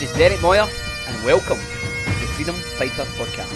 [0.00, 0.66] This is Derek Moyer,
[1.08, 3.52] and welcome to the Freedom Fighter Podcast.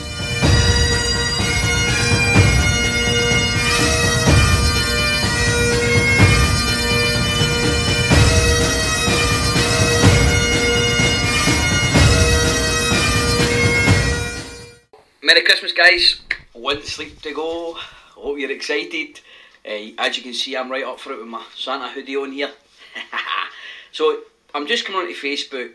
[15.23, 16.21] Merry Christmas, guys.
[16.53, 17.73] One sleep to go.
[18.17, 19.19] Hope you're excited.
[19.65, 22.33] Uh, as you can see, I'm right up for it with my Santa hoodie on
[22.33, 22.53] here.
[23.93, 25.73] so, I'm just coming onto Facebook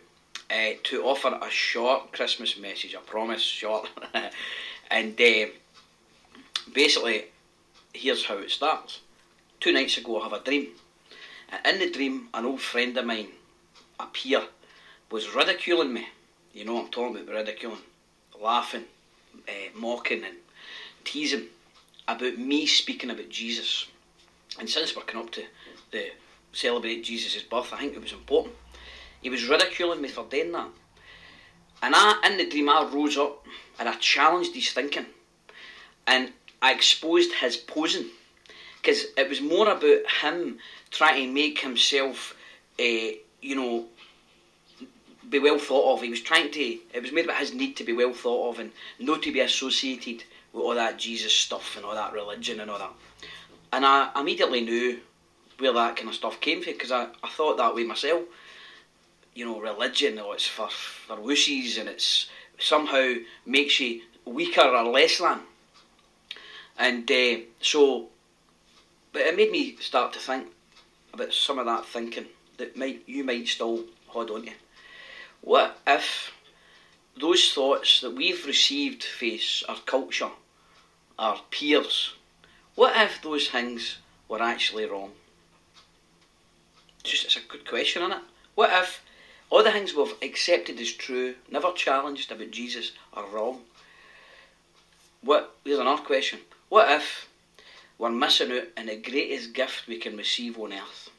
[0.49, 2.95] uh, to offer a short Christmas message.
[2.95, 3.89] I promise, short.
[4.91, 5.45] and uh,
[6.73, 7.25] basically,
[7.93, 9.01] here's how it starts.
[9.59, 10.67] Two nights ago, I have a dream.
[11.65, 13.29] In the dream, an old friend of mine
[13.99, 14.43] up here
[15.11, 16.07] was ridiculing me.
[16.53, 17.79] You know what I'm talking about, ridiculing,
[18.41, 18.85] laughing
[19.47, 20.35] uh, mocking and
[21.03, 21.45] teasing
[22.07, 23.87] about me speaking about Jesus.
[24.59, 25.43] And since we're coming up to
[25.91, 26.07] the
[26.51, 28.55] celebrate Jesus' birth, I think it was important.
[29.21, 30.69] He was ridiculing me for doing that.
[31.81, 33.45] And I, in the dream, I rose up
[33.79, 35.05] and I challenged his thinking.
[36.07, 36.31] And
[36.61, 38.05] I exposed his posing.
[38.81, 40.59] Because it was more about him
[40.91, 42.35] trying to make himself,
[42.79, 42.83] uh,
[43.41, 43.85] you know,
[45.29, 46.01] be well thought of.
[46.01, 46.59] He was trying to.
[46.93, 49.41] It was made about his need to be well thought of and not to be
[49.41, 52.91] associated with all that Jesus stuff and all that religion and all that.
[53.71, 54.99] And I immediately knew
[55.59, 58.23] where that kind of stuff came from because I, I thought that way myself.
[59.39, 62.27] You know, religion, or it's for for wussies and it's
[62.59, 63.13] somehow
[63.45, 65.39] makes you weaker or less than.
[66.77, 68.09] And uh, so,
[69.13, 70.47] but it made me start to think
[71.13, 72.25] about some of that thinking
[72.57, 74.51] that might you might still hold on to.
[75.39, 76.33] What if
[77.17, 80.31] those thoughts that we've received face our culture,
[81.17, 82.13] our peers,
[82.75, 85.11] what if those things were actually wrong?
[87.03, 88.23] Just it's a good question, isn't it?
[88.55, 89.01] What if
[89.49, 93.61] all the things we've accepted as true, never challenged about Jesus, are wrong?
[95.21, 96.39] What here's another question.
[96.69, 97.27] What if
[97.97, 101.09] we're missing out on the greatest gift we can receive on earth?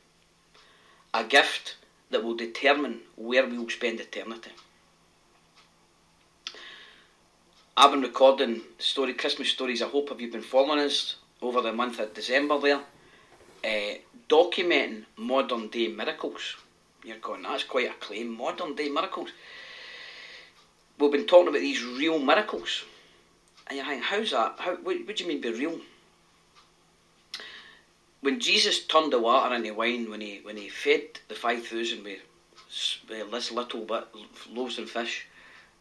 [1.13, 1.77] A gift
[2.11, 4.51] that will determine where we will spend eternity.
[7.77, 9.83] I've been recording story Christmas stories.
[9.83, 12.81] I hope have you been following us over the month of December there,
[13.65, 13.99] uh,
[14.29, 16.57] documenting modern day miracles.
[17.05, 18.37] You're going, that's quite a claim.
[18.37, 19.31] Modern day miracles.
[20.99, 22.85] We've been talking about these real miracles,
[23.67, 24.57] and you're thinking, how's that?
[24.59, 24.77] How?
[24.77, 25.81] What, what do you mean by real?
[28.21, 32.05] when Jesus turned the water into wine, when he when he fed the five thousand
[32.05, 32.21] with,
[33.09, 34.05] with this little bit
[34.51, 35.27] loaves and fish,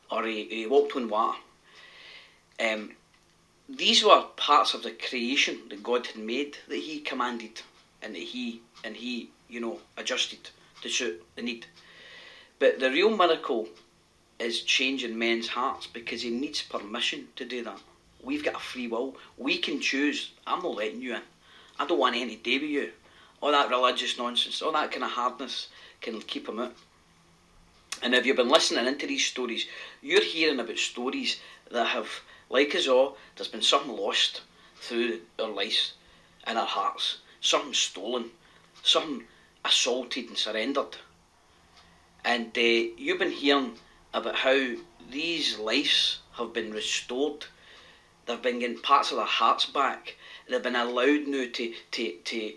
[0.10, 1.38] or he, he walked on water.
[2.60, 2.92] Um,
[3.68, 7.62] these were parts of the creation that God had made that He commanded
[8.02, 10.50] and that He and He you know adjusted
[10.82, 11.66] to suit the need.
[12.60, 13.68] But the real miracle
[14.40, 17.80] is changing men's hearts because He needs permission to do that.
[18.22, 19.16] We've got a free will.
[19.38, 20.32] We can choose.
[20.46, 21.22] I'm not letting you in.
[21.80, 22.92] I don't want any day with you.
[23.42, 25.70] All that religious nonsense, all that kind of hardness
[26.02, 26.74] can keep him out.
[28.02, 29.68] And if you've been listening into these stories,
[30.02, 31.40] you're hearing about stories
[31.72, 32.10] that have,
[32.50, 34.42] like us all, there's been something lost
[34.82, 35.94] through our lives
[36.46, 38.26] and our hearts, something stolen,
[38.84, 39.26] something
[39.66, 40.98] assaulted and surrendered.
[42.24, 43.74] And uh, you've been hearing
[44.14, 44.72] about how
[45.10, 47.46] these lives have been restored.
[48.26, 50.16] They've been getting parts of their hearts back
[50.50, 52.54] they've been allowed now to, to, to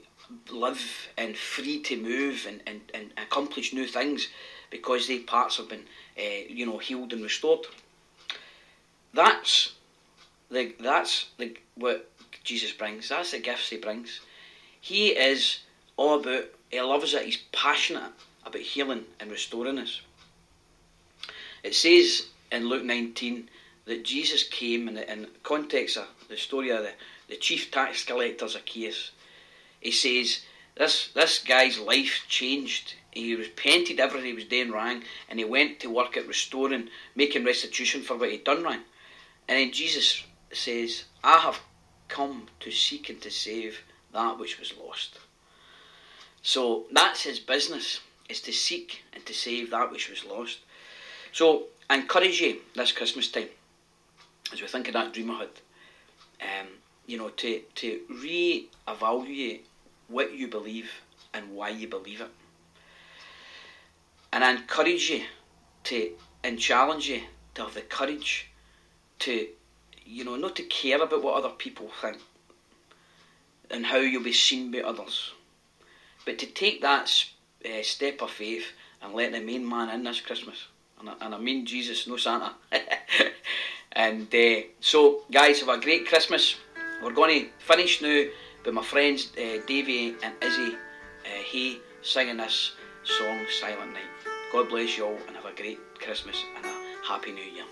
[0.51, 4.29] live and free to move and, and, and accomplish new things
[4.71, 5.85] because their parts have been,
[6.19, 7.67] uh, you know, healed and restored.
[9.15, 9.75] That's
[10.51, 12.11] the that's the what
[12.45, 13.11] Jesus brings.
[13.11, 14.21] That's the gifts he brings.
[14.81, 15.59] He is
[15.97, 16.45] all about.
[16.73, 17.25] Eh, he loves it.
[17.25, 18.13] He's passionate
[18.45, 20.01] about healing and restoring us.
[21.63, 23.49] It says in Luke 19
[23.85, 26.93] that Jesus came in the in context of the story of the
[27.29, 29.11] the chief tax collector Zacchaeus.
[29.81, 30.43] He says
[30.77, 32.95] this this guy's life changed.
[33.11, 37.45] He repented everything he was doing wrong, and he went to work at restoring, making
[37.45, 38.83] restitution for what he'd done wrong.
[39.49, 41.61] And then Jesus says, "I have
[42.09, 45.19] come to seek and to save that which was lost."
[46.43, 50.59] So that's his business: is to seek and to save that which was lost.
[51.33, 53.49] So I encourage you this Christmas time,
[54.53, 55.49] as we think of that dream ahead.
[56.41, 56.69] Um,
[57.07, 59.67] you know, to, to re-evaluate
[60.09, 60.91] what you believe
[61.35, 62.31] and why you believe it.
[64.33, 65.23] And I encourage you
[65.85, 66.11] to
[66.45, 67.23] and challenge you
[67.55, 68.49] to have the courage
[69.21, 69.47] to,
[70.05, 72.19] you know, not to care about what other people think
[73.71, 75.33] and how you'll be seen by others,
[76.25, 77.25] but to take that
[77.65, 78.67] uh, step of faith
[79.03, 80.67] and let the main man in this Christmas.
[81.01, 82.53] and I, and I mean Jesus, no Santa.
[83.93, 86.57] and uh, so, guys, have a great Christmas.
[87.03, 88.25] We're going to finish now
[88.65, 90.77] with my friends uh, Davey and Izzy
[91.27, 92.73] uh, singing this
[93.05, 94.03] song Silent Night.
[94.53, 97.65] God bless you all and have a great Christmas and a happy new year.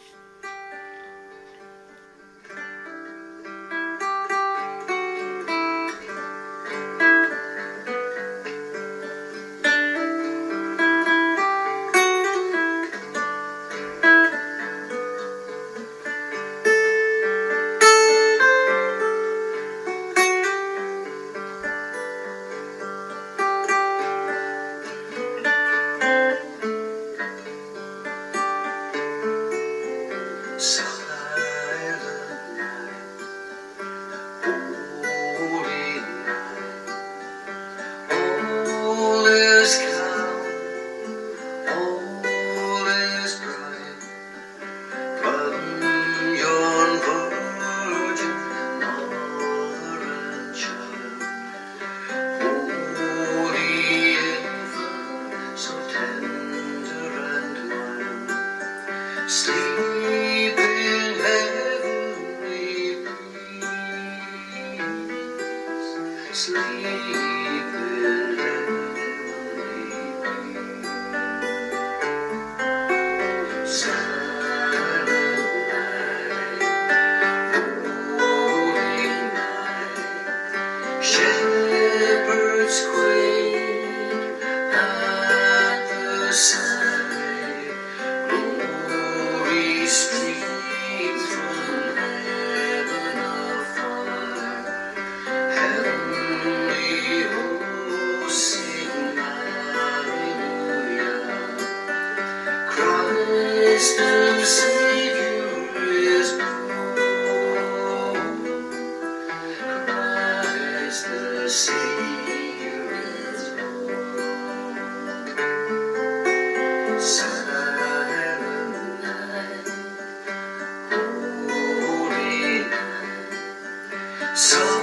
[124.41, 124.80] So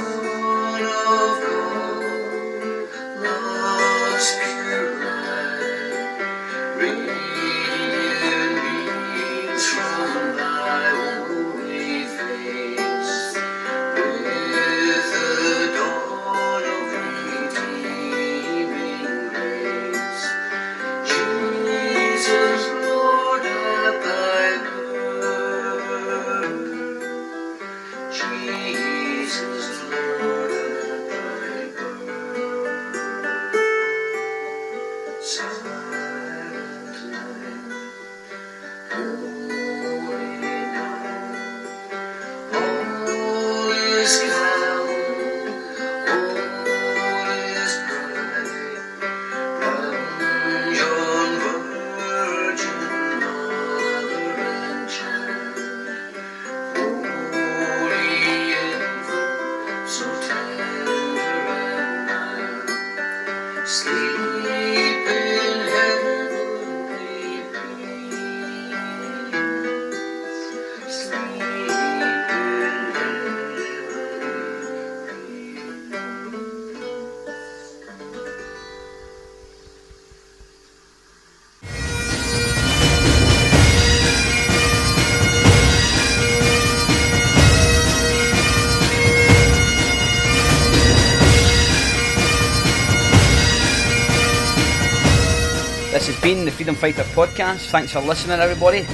[96.22, 97.72] been the Freedom Fighter podcast.
[97.72, 98.86] Thanks for listening, everybody.